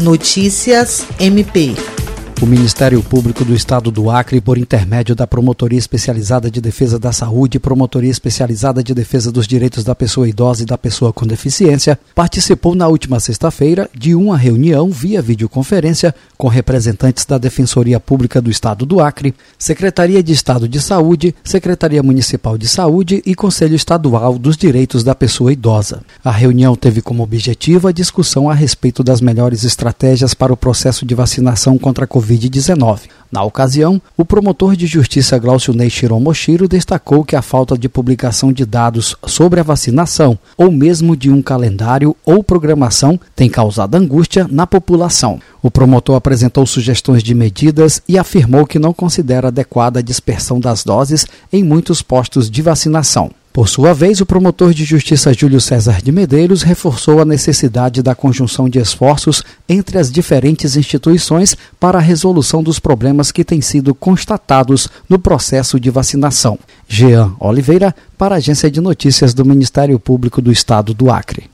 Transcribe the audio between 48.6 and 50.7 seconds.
que não considera adequada a dispersão